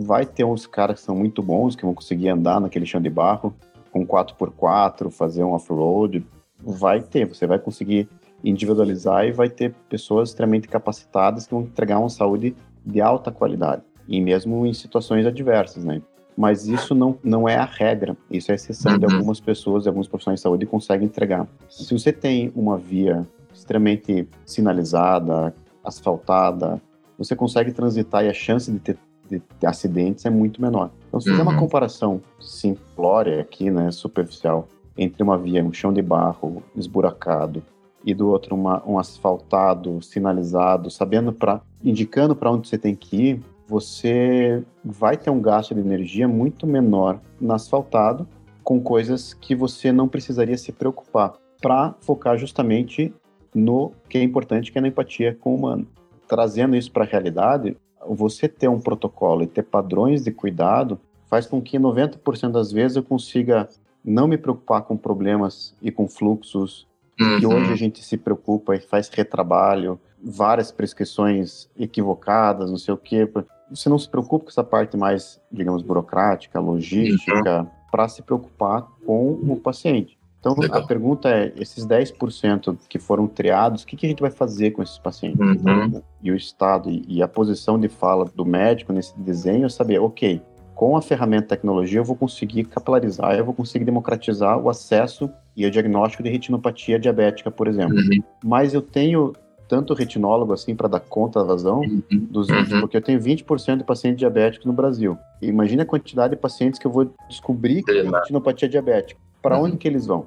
[0.00, 3.10] vai ter uns caras que são muito bons, que vão conseguir andar naquele chão de
[3.10, 3.54] barro
[3.90, 6.24] com 4x4, fazer um off-road.
[6.60, 8.08] Vai ter, você vai conseguir
[8.42, 13.82] individualizar e vai ter pessoas extremamente capacitadas que vão entregar uma saúde de alta qualidade,
[14.06, 16.00] e mesmo em situações adversas, né?
[16.36, 19.14] Mas isso não, não é a regra, isso é a exceção de uhum.
[19.14, 21.48] algumas pessoas, de alguns profissionais de saúde conseguem entregar.
[21.68, 26.80] Se você tem uma via extremamente sinalizada, asfaltada,
[27.18, 28.96] você consegue transitar e a chance de ter
[29.28, 30.90] de, de acidentes é muito menor.
[31.08, 31.58] Então, se fizer uma uhum.
[31.58, 37.62] comparação simplória aqui, né, superficial, entre uma via, um chão de barro esburacado
[38.04, 43.16] e do outro uma, um asfaltado, sinalizado, sabendo para indicando para onde você tem que
[43.16, 48.26] ir, você vai ter um gasto de energia muito menor no asfaltado
[48.64, 53.14] com coisas que você não precisaria se preocupar para focar justamente
[53.54, 55.86] no que é importante, que é na empatia com o humano.
[56.26, 61.46] Trazendo isso para a realidade, você ter um protocolo e ter padrões de cuidado faz
[61.46, 63.68] com que 90% das vezes eu consiga
[64.04, 66.86] não me preocupar com problemas e com fluxos
[67.20, 67.40] uhum.
[67.40, 72.96] que hoje a gente se preocupa e faz retrabalho, várias prescrições equivocadas, não sei o
[72.98, 73.30] quê.
[73.70, 77.66] Você não se preocupa com essa parte mais, digamos, burocrática, logística, uhum.
[77.90, 80.17] para se preocupar com o paciente.
[80.40, 80.80] Então, Legal.
[80.80, 84.70] a pergunta é: esses 10% que foram triados, o que, que, a gente vai fazer
[84.70, 85.40] com esses pacientes?
[85.40, 85.52] Uhum.
[85.52, 89.68] Então, e o Estado e, e, a posição de fala do médico nesse desenho é
[89.68, 90.40] saber, ok,
[90.74, 95.66] com a ferramenta tecnologia eu vou conseguir capilarizar, eu vou conseguir democratizar o acesso e
[95.66, 97.96] o diagnóstico de retinopatia diabética, por exemplo.
[97.96, 98.22] Uhum.
[98.44, 99.32] Mas eu tenho
[99.68, 102.02] tanto retinólogo assim para dar conta da vazão uhum.
[102.10, 102.80] dos uhum.
[102.80, 105.18] porque eu tenho 20% de pacientes diabéticos no Brasil.
[105.42, 109.56] E imagina a quantidade de pacientes que eu vou descobrir que tem retinopatia diabética para
[109.56, 109.64] uhum.
[109.64, 110.26] onde que eles vão?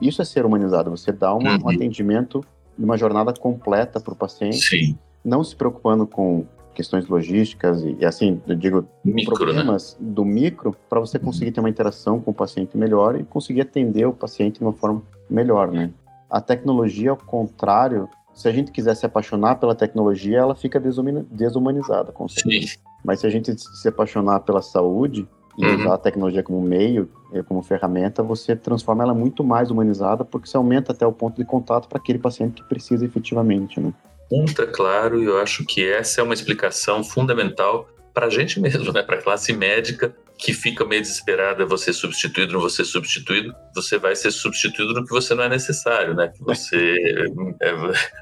[0.00, 0.90] Isso é ser humanizado.
[0.90, 1.64] Você dá uma, uhum.
[1.64, 2.44] um atendimento,
[2.78, 4.98] uma jornada completa para o paciente, Sim.
[5.24, 6.44] não se preocupando com
[6.74, 9.38] questões logísticas e, e assim, eu digo, micro, né?
[9.38, 10.06] problemas né?
[10.10, 11.24] do micro, para você uhum.
[11.24, 14.72] conseguir ter uma interação com o paciente melhor e conseguir atender o paciente de uma
[14.72, 15.90] forma melhor, né?
[16.30, 22.10] A tecnologia, ao contrário, se a gente quiser se apaixonar pela tecnologia, ela fica desumanizada,
[22.10, 22.68] com certeza.
[22.68, 22.78] Sim.
[23.04, 25.76] Mas se a gente se apaixonar pela saúde, e uhum.
[25.76, 30.48] usar a tecnologia como meio, eh, como ferramenta, você transforma ela muito mais humanizada, porque
[30.48, 33.92] você aumenta até o ponto de contato para aquele paciente que precisa efetivamente, né?
[34.30, 38.92] Ponta claro, e eu acho que essa é uma explicação fundamental para a gente mesmo,
[38.92, 39.02] né?
[39.02, 44.16] Para a classe médica que fica meio desesperada, você substituído, não você substituído, você vai
[44.16, 46.28] ser substituído no que você não é necessário, né?
[46.28, 46.96] Que você,
[47.62, 47.72] é,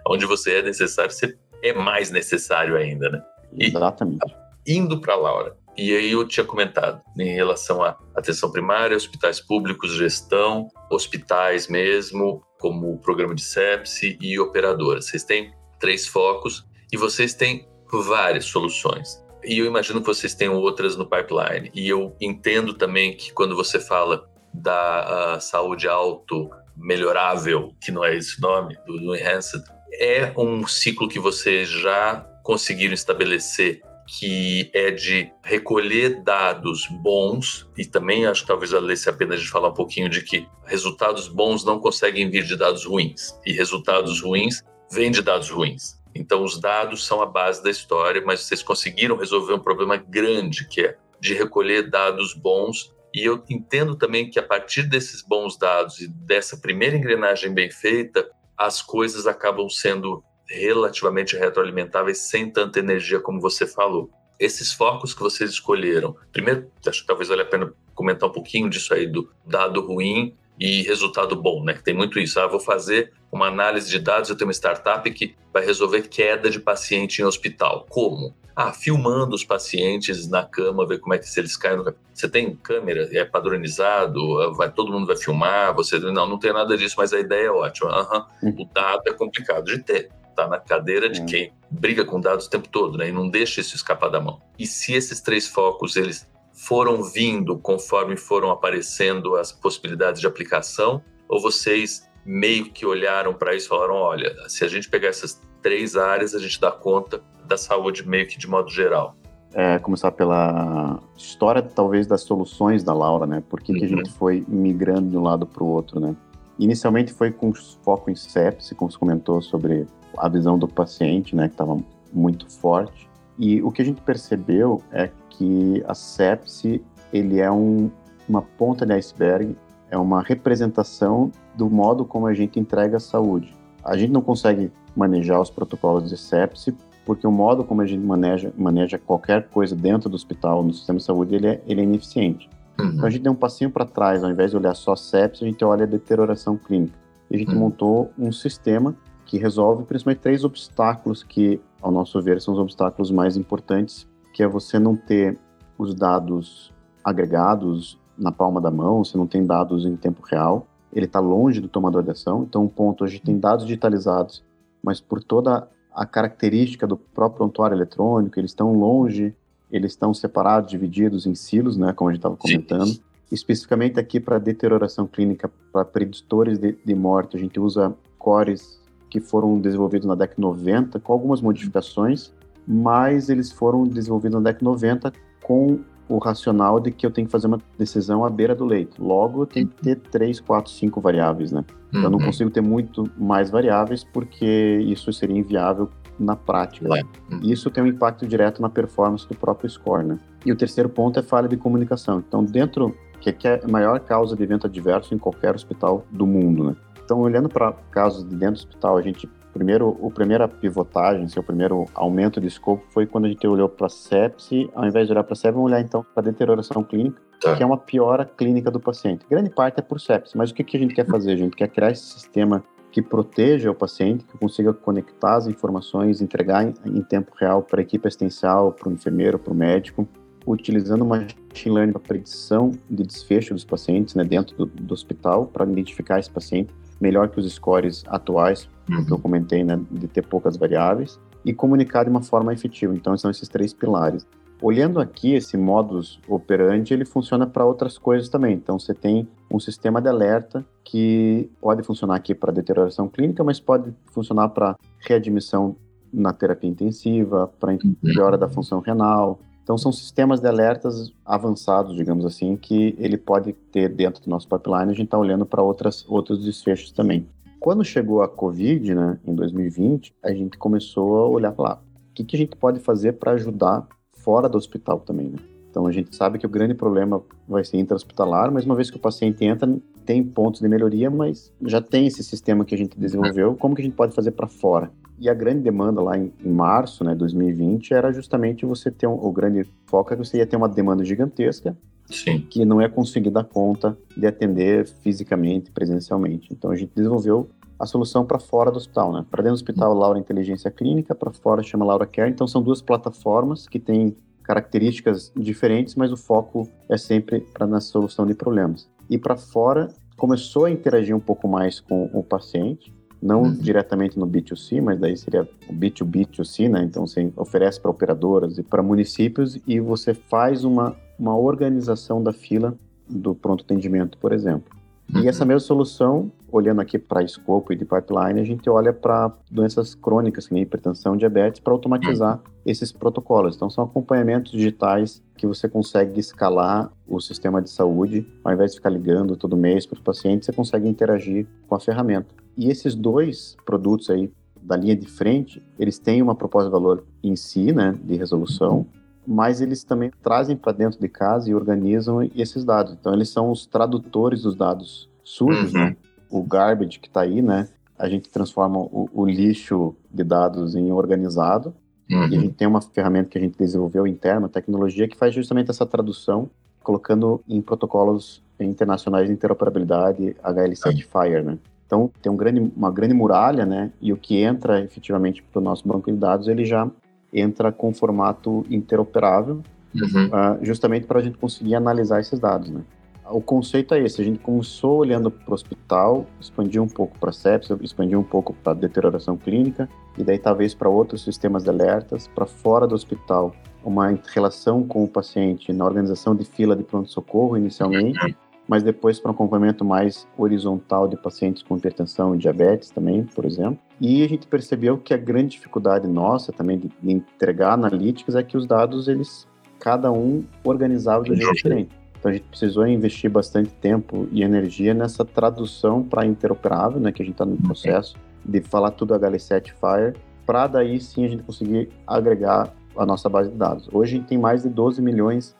[0.07, 3.23] onde você é necessário, você é mais necessário ainda, né?
[3.57, 4.21] E, Exatamente.
[4.67, 9.95] Indo para Laura, e aí eu tinha comentado em relação à atenção primária, hospitais públicos,
[9.95, 15.07] gestão, hospitais mesmo, como o programa de sepse e operadoras.
[15.07, 19.25] Vocês têm três focos e vocês têm várias soluções.
[19.43, 21.71] E eu imagino que vocês tenham outras no pipeline.
[21.75, 28.15] E eu entendo também que quando você fala da saúde auto melhorável, que não é
[28.15, 29.63] esse nome, do, do Enhanced,
[29.95, 33.81] é um ciclo que vocês já conseguiram estabelecer
[34.19, 39.37] que é de recolher dados bons, e também acho que talvez valesse a pena a
[39.37, 43.53] gente falar um pouquinho de que resultados bons não conseguem vir de dados ruins, e
[43.53, 46.01] resultados ruins vêm de dados ruins.
[46.13, 50.67] Então, os dados são a base da história, mas vocês conseguiram resolver um problema grande,
[50.67, 55.59] que é de recolher dados bons E eu entendo também que a partir desses bons
[55.59, 62.81] dados e dessa primeira engrenagem bem feita, as coisas acabam sendo relativamente retroalimentáveis sem tanta
[62.81, 64.11] energia como você falou.
[64.39, 68.69] Esses focos que vocês escolheram, primeiro, acho que talvez valha a pena comentar um pouquinho
[68.69, 71.79] disso aí do dado ruim e resultado bom, né?
[71.85, 72.41] Tem muito isso.
[72.41, 76.51] Ah, vou fazer uma análise de dados, eu tenho uma startup que vai resolver queda
[76.51, 77.87] de paciente em hospital.
[77.89, 78.35] Como?
[78.57, 81.79] Ah, filmando os pacientes na cama, ver como é que se eles caem.
[81.79, 81.95] No...
[82.13, 86.77] Você tem câmera, é padronizado, vai, todo mundo vai filmar, você não, não tem nada
[86.77, 88.29] disso, mas a ideia é ótima.
[88.43, 88.55] Uhum.
[88.59, 90.11] O dado é complicado de ter.
[90.35, 93.09] Tá na cadeira de quem briga com dados o tempo todo, né?
[93.09, 94.41] E não deixa isso escapar da mão.
[94.59, 101.03] E se esses três focos eles foram vindo conforme foram aparecendo as possibilidades de aplicação?
[101.29, 105.41] Ou vocês meio que olharam para isso e falaram: olha, se a gente pegar essas
[105.63, 109.17] três áreas, a gente dá conta da saúde meio que de modo geral?
[109.53, 113.43] É, começar pela história, talvez, das soluções da Laura, né?
[113.49, 113.79] Por que, uhum.
[113.79, 113.97] que a uhum.
[113.97, 116.15] gente foi migrando de um lado para o outro, né?
[116.59, 119.87] Inicialmente foi com foco em sepse, como você comentou sobre
[120.19, 121.49] a visão do paciente, né?
[121.49, 121.79] Que estava
[122.13, 123.09] muito forte.
[123.39, 127.91] E o que a gente percebeu é que a sepse ele é um,
[128.29, 129.57] uma ponta de iceberg,
[129.91, 133.55] é uma representação do modo como a gente entrega a saúde.
[133.83, 138.05] A gente não consegue manejar os protocolos de sepse porque o modo como a gente
[138.05, 141.85] maneja, maneja qualquer coisa dentro do hospital, no sistema de saúde, ele é, ele é
[141.85, 142.49] ineficiente.
[142.79, 142.87] Uhum.
[142.89, 145.49] Então a gente deu um passinho para trás, ao invés de olhar só sepse, a
[145.49, 146.97] gente olha a deterioração clínica.
[147.31, 147.61] E a gente uhum.
[147.61, 148.95] montou um sistema
[149.31, 154.43] que resolve principalmente três obstáculos que, ao nosso ver, são os obstáculos mais importantes que
[154.43, 155.39] é você não ter
[155.79, 156.73] os dados
[157.05, 161.61] agregados na palma da mão, você não tem dados em tempo real, ele está longe
[161.61, 162.43] do tomador de ação.
[162.43, 164.43] Então, um ponto, a gente tem dados digitalizados,
[164.83, 169.33] mas por toda a característica do próprio prontuário eletrônico, eles estão longe,
[169.71, 172.95] eles estão separados, divididos em silos, né, como a gente estava comentando.
[172.95, 173.01] Sim.
[173.31, 178.80] Especificamente aqui para deterioração clínica, para preditores de, de morte, a gente usa cores
[179.11, 182.33] que foram desenvolvidos na década de 90, com algumas modificações,
[182.67, 187.27] mas eles foram desenvolvidos na década de 90 com o racional de que eu tenho
[187.27, 189.03] que fazer uma decisão à beira do leito.
[189.03, 191.65] Logo, eu tenho que ter três, quatro, cinco variáveis, né?
[191.93, 192.03] Uhum.
[192.03, 192.27] Eu não uhum.
[192.27, 196.89] consigo ter muito mais variáveis porque isso seria inviável na prática.
[197.31, 197.41] Uhum.
[197.43, 200.19] Isso tem um impacto direto na performance do próprio score, né?
[200.45, 202.23] E o terceiro ponto é falha de comunicação.
[202.27, 206.65] Então, dentro que é a maior causa de evento adverso em qualquer hospital do mundo,
[206.65, 206.77] né?
[207.11, 211.43] Então, olhando para casos de dentro do hospital, a gente primeiro, o primeira pivotagem, seu
[211.43, 215.25] primeiro aumento de escopo foi quando a gente olhou para sepse, ao invés de olhar
[215.25, 217.57] para sepse, vamos olhar então para deterioração clínica, tá.
[217.57, 219.27] que é uma piora clínica do paciente.
[219.29, 221.33] Grande parte é por sepse, mas o que, que a gente quer fazer?
[221.33, 226.21] A gente quer criar esse sistema que proteja o paciente, que consiga conectar as informações,
[226.21, 230.07] entregar em, em tempo real para a equipe assistencial, para o enfermeiro, para o médico,
[230.47, 235.47] utilizando uma machine learning para predição de desfecho dos pacientes né, dentro do, do hospital,
[235.47, 239.05] para identificar esse paciente melhor que os scores atuais, uhum.
[239.05, 242.95] que eu comentei, né, de ter poucas variáveis, e comunicar de uma forma efetiva.
[242.95, 244.27] Então, são esses três pilares.
[244.63, 248.55] Olhando aqui, esse modus operandi, ele funciona para outras coisas também.
[248.55, 253.59] Então, você tem um sistema de alerta que pode funcionar aqui para deterioração clínica, mas
[253.59, 255.77] pode funcionar para readmissão
[256.13, 257.95] na terapia intensiva, para uhum.
[258.05, 263.53] piora da função renal, então são sistemas de alertas avançados, digamos assim, que ele pode
[263.53, 264.91] ter dentro do nosso pipeline.
[264.91, 267.29] A gente está olhando para outros desfechos também.
[267.61, 271.81] Quando chegou a Covid, né, em 2020, a gente começou a olhar lá.
[272.11, 275.39] O que, que a gente pode fazer para ajudar fora do hospital também, né?
[275.71, 278.97] Então a gente sabe que o grande problema vai ser intra-hospitalar, mas uma vez que
[278.97, 279.73] o paciente entra,
[280.05, 283.83] tem pontos de melhoria, mas já tem esse sistema que a gente desenvolveu, como que
[283.83, 284.91] a gente pode fazer para fora?
[285.21, 289.13] E a grande demanda lá em, em março, né, 2020, era justamente você ter um,
[289.13, 292.41] o grande foco é que você ia ter uma demanda gigantesca Sim.
[292.41, 296.49] que não é conseguir dar conta de atender fisicamente, presencialmente.
[296.51, 299.25] Então a gente desenvolveu a solução para fora do hospital, né?
[299.31, 302.31] Para dentro do hospital, Laura Inteligência Clínica, para fora chama Laura Care.
[302.31, 307.81] Então são duas plataformas que têm características diferentes, mas o foco é sempre para na
[307.81, 308.89] solução de problemas.
[309.09, 313.53] E para fora começou a interagir um pouco mais com o paciente, não uhum.
[313.53, 316.85] diretamente no B2C, mas daí seria o B2B2C, né?
[316.85, 322.33] Então você oferece para operadoras e para municípios e você faz uma, uma organização da
[322.33, 322.75] fila
[323.09, 324.80] do pronto atendimento, por exemplo.
[325.15, 325.23] Uhum.
[325.23, 329.33] E essa mesma solução, olhando aqui para escopo e de pipeline, a gente olha para
[329.51, 332.43] doenças crônicas, como hipertensão, diabetes, para automatizar uhum.
[332.65, 333.57] esses protocolos.
[333.57, 338.77] Então, são acompanhamentos digitais que você consegue escalar o sistema de saúde, ao invés de
[338.77, 342.35] ficar ligando todo mês para os pacientes, você consegue interagir com a ferramenta.
[342.57, 344.31] E esses dois produtos aí
[344.63, 348.87] da linha de frente, eles têm uma proposta de valor em si, né, de resolução,
[349.31, 352.93] mas eles também trazem para dentro de casa e organizam esses dados.
[352.93, 355.79] Então, eles são os tradutores dos dados sujos, uhum.
[355.79, 355.97] né?
[356.29, 357.69] O garbage que está aí, né?
[357.97, 361.73] A gente transforma o, o, lixo de dados em organizado.
[362.11, 362.27] Uhum.
[362.27, 365.71] E a gente tem uma ferramenta que a gente desenvolveu interna, tecnologia, que faz justamente
[365.71, 366.51] essa tradução,
[366.83, 371.57] colocando em protocolos internacionais de interoperabilidade HL7 Fire, né?
[371.87, 373.93] Então, tem um grande, uma grande muralha, né?
[374.01, 376.91] E o que entra efetivamente para o nosso banco de dados, ele já
[377.33, 379.63] entra com formato interoperável,
[379.95, 380.27] uhum.
[380.27, 382.83] uh, justamente para a gente conseguir analisar esses dados, né?
[383.31, 387.31] O conceito é esse, a gente começou olhando para o hospital, expandiu um pouco para
[387.31, 392.27] sepsis, expandiu um pouco para deterioração clínica, e daí talvez para outros sistemas de alertas,
[392.27, 393.55] para fora do hospital,
[393.85, 398.35] uma relação com o paciente na organização de fila de pronto-socorro inicialmente, uhum.
[398.71, 403.45] Mas depois para um acompanhamento mais horizontal de pacientes com hipertensão e diabetes também, por
[403.45, 403.81] exemplo.
[404.01, 408.45] E a gente percebeu que a grande dificuldade nossa também de, de entregar analíticas é
[408.45, 409.45] que os dados, eles,
[409.81, 411.91] cada um organizado de um jeito diferente.
[412.17, 417.23] Então a gente precisou investir bastante tempo e energia nessa tradução para interoperável, né, que
[417.23, 418.15] a gente está no processo
[418.45, 420.17] de falar tudo HL7 Fire,
[420.47, 423.89] para daí sim a gente conseguir agregar a nossa base de dados.
[423.93, 425.57] Hoje a gente tem mais de 12 milhões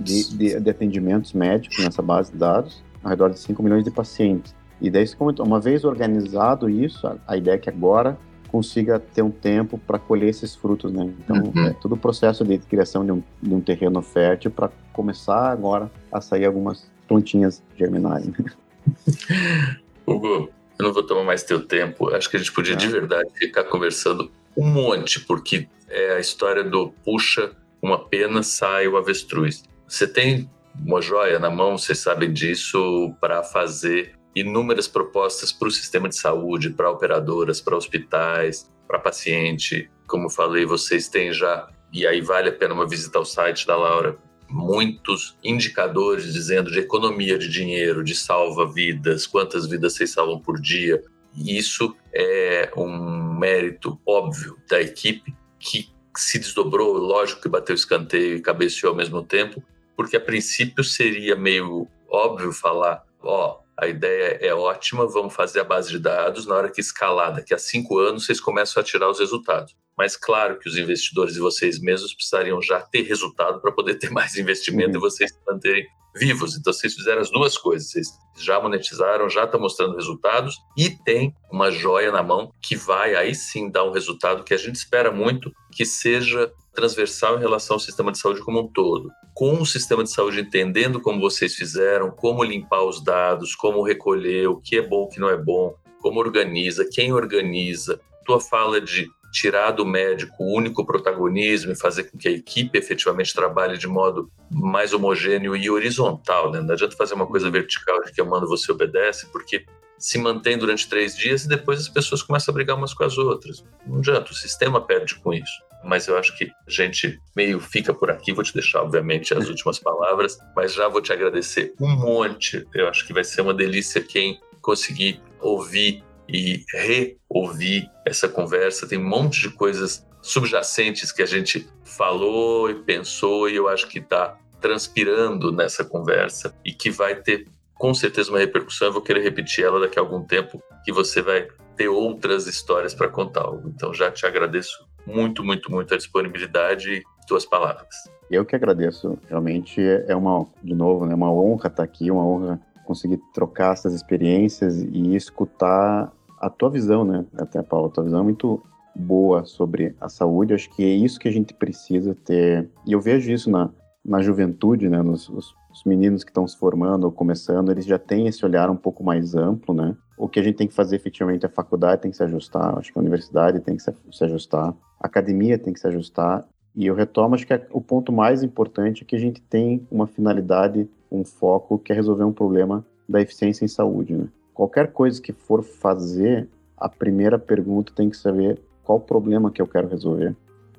[0.00, 3.90] de, de, de, atendimentos médicos nessa base de dados, ao redor de 5 milhões de
[3.90, 4.54] pacientes.
[4.80, 5.04] E daí,
[5.40, 8.18] uma vez organizado isso, a ideia é que agora
[8.48, 11.12] consiga ter um tempo para colher esses frutos, né?
[11.20, 11.66] Então, uhum.
[11.66, 15.90] é todo o processo de criação de um, de um terreno fértil para começar agora
[16.10, 18.34] a sair algumas plantinhas germinarem.
[20.06, 22.12] Hugo, eu não vou tomar mais teu tempo.
[22.14, 26.64] Acho que a gente podia de verdade ficar conversando um monte, porque é a história
[26.64, 27.52] do puxa
[27.82, 29.62] uma pena, sai o avestruz.
[29.86, 30.50] Você tem
[30.84, 36.16] uma joia na mão, vocês sabem disso, para fazer inúmeras propostas para o sistema de
[36.16, 39.90] saúde, para operadoras, para hospitais, para paciente.
[40.06, 43.76] Como falei, vocês têm já, e aí vale a pena uma visita ao site da
[43.76, 44.16] Laura,
[44.48, 51.02] muitos indicadores dizendo de economia de dinheiro, de salva-vidas, quantas vidas vocês salvam por dia.
[51.36, 58.42] Isso é um mérito óbvio da equipe que se desdobrou, lógico que bateu escanteio e
[58.42, 59.62] cabeceou ao mesmo tempo,
[59.96, 65.64] porque a princípio seria meio óbvio falar, ó, a ideia é ótima, vamos fazer a
[65.64, 66.46] base de dados.
[66.46, 69.74] Na hora que escalar, daqui a cinco anos, vocês começam a tirar os resultados.
[69.96, 74.10] Mas claro que os investidores e vocês mesmos precisariam já ter resultado para poder ter
[74.12, 74.96] mais investimento uhum.
[74.96, 76.56] e vocês manterem vivos.
[76.56, 77.90] Então vocês fizeram as duas coisas.
[77.90, 78.08] Vocês
[78.38, 83.34] já monetizaram, já estão mostrando resultados e tem uma joia na mão que vai aí
[83.34, 87.80] sim dar um resultado que a gente espera muito que seja transversal em relação ao
[87.80, 89.10] sistema de saúde como um todo.
[89.34, 94.48] Com o sistema de saúde entendendo como vocês fizeram, como limpar os dados, como recolher,
[94.48, 98.00] o que é bom, o que não é bom, como organiza, quem organiza.
[98.24, 102.76] Tua fala de tirar do médico o único protagonismo e fazer com que a equipe
[102.76, 106.50] efetivamente trabalhe de modo mais homogêneo e horizontal.
[106.50, 106.60] Né?
[106.60, 109.64] Não adianta fazer uma coisa vertical de que eu mando, você obedece, porque
[109.98, 113.18] se mantém durante três dias e depois as pessoas começam a brigar umas com as
[113.18, 113.64] outras.
[113.86, 115.70] Não adianta, o sistema perde com isso.
[115.84, 118.32] Mas eu acho que a gente meio fica por aqui.
[118.32, 122.66] Vou te deixar, obviamente, as últimas palavras, mas já vou te agradecer um monte.
[122.74, 128.88] Eu acho que vai ser uma delícia quem conseguir ouvir e reouvir essa conversa.
[128.88, 133.88] Tem um monte de coisas subjacentes que a gente falou e pensou, e eu acho
[133.88, 138.88] que está transpirando nessa conversa e que vai ter com certeza uma repercussão.
[138.88, 142.94] Eu vou querer repetir ela daqui a algum tempo, que você vai ter outras histórias
[142.94, 143.46] para contar.
[143.64, 147.88] Então já te agradeço muito, muito, muito a disponibilidade e tuas palavras.
[148.30, 149.18] Eu que agradeço.
[149.28, 153.94] Realmente é uma, de novo, né, uma honra estar aqui, uma honra conseguir trocar essas
[153.94, 157.24] experiências e escutar a tua visão, né?
[157.36, 158.62] Até, Paulo, a tua visão é muito
[158.94, 160.54] boa sobre a saúde.
[160.54, 162.68] Acho que é isso que a gente precisa ter.
[162.86, 163.70] E eu vejo isso na,
[164.04, 165.02] na juventude, né?
[165.02, 168.70] Nos, os, os meninos que estão se formando ou começando, eles já têm esse olhar
[168.70, 169.94] um pouco mais amplo, né?
[170.16, 172.92] O que a gente tem que fazer efetivamente, a faculdade tem que se ajustar, acho
[172.92, 176.46] que a universidade tem que se, se ajustar, a academia tem que se ajustar.
[176.74, 179.86] E eu retomo, acho que é o ponto mais importante é que a gente tem
[179.90, 184.28] uma finalidade, um foco, que é resolver um problema da eficiência em saúde, né?
[184.60, 186.46] Qualquer coisa que for fazer,
[186.76, 190.36] a primeira pergunta tem que saber qual o problema que eu quero resolver.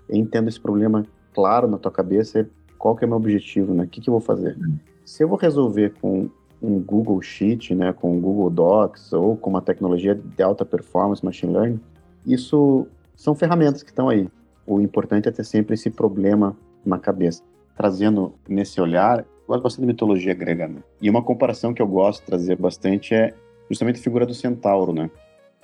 [0.08, 1.04] Entendo esse problema
[1.34, 3.86] claro na tua cabeça qual que é o meu objetivo, né?
[3.86, 4.56] O que, que eu vou fazer?
[5.04, 6.30] Se eu vou resolver com
[6.62, 11.26] um Google Sheet, né, com um Google Docs ou com uma tecnologia de alta performance,
[11.26, 11.80] machine learning,
[12.24, 14.30] isso são ferramentas que estão aí.
[14.64, 16.56] O importante é ter sempre esse problema
[16.86, 17.42] na cabeça.
[17.76, 20.84] Trazendo nesse olhar, eu gosto bastante de mitologia grega, né?
[21.02, 23.34] E uma comparação que eu gosto de trazer bastante é
[23.72, 25.10] justamente a figura do centauro, né?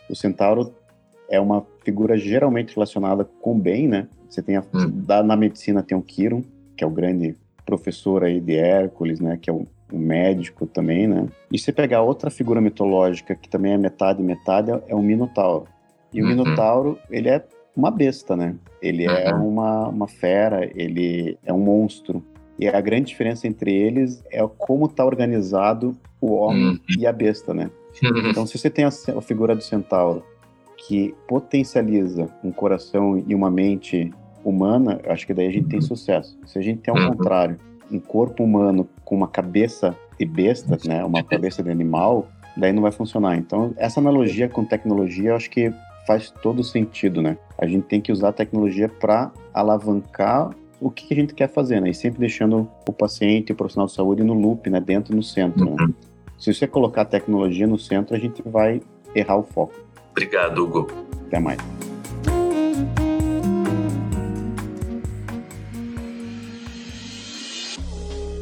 [0.10, 0.74] O centauro
[1.30, 4.08] é uma figura geralmente relacionada com o bem, né?
[4.30, 5.24] Você tem a, hum.
[5.26, 6.42] na medicina tem o Quiron,
[6.76, 7.36] que é o grande
[7.66, 11.28] professor aí de Hércules, né, que é o, o médico também, né?
[11.52, 15.68] E se pegar outra figura mitológica que também é metade metade é o Minotauro.
[16.14, 16.28] E uhum.
[16.28, 17.44] o Minotauro, ele é
[17.76, 18.56] uma besta, né?
[18.82, 19.18] Ele é uhum.
[19.18, 22.24] é uma, uma fera, ele é um monstro.
[22.58, 26.80] E a grande diferença entre eles é como está organizado o homem uhum.
[26.98, 27.70] e a besta, né?
[28.04, 28.30] Uhum.
[28.30, 30.24] Então, se você tem a, a, figura do centauro
[30.88, 34.12] que potencializa um coração e uma mente
[34.44, 35.86] humana, acho que daí a gente tem uhum.
[35.86, 36.38] sucesso.
[36.46, 37.16] Se a gente tem ao uhum.
[37.16, 37.58] contrário,
[37.92, 42.82] um corpo humano com uma cabeça de besta, né, uma cabeça de animal, daí não
[42.82, 43.38] vai funcionar.
[43.38, 45.72] Então, essa analogia com tecnologia, eu acho que
[46.06, 47.38] faz todo sentido, né?
[47.58, 51.82] A gente tem que usar a tecnologia para alavancar o que a gente quer fazer,
[51.82, 51.90] né?
[51.90, 54.80] E sempre deixando o paciente e o profissional de saúde no loop, né?
[54.80, 55.66] Dentro no centro.
[55.66, 55.72] Né?
[55.72, 55.88] Uhum.
[55.88, 55.94] Né?
[56.38, 58.82] Se você colocar a tecnologia no centro, a gente vai
[59.16, 59.74] errar o foco.
[60.12, 60.88] Obrigado, Hugo.
[61.28, 61.60] Até mais.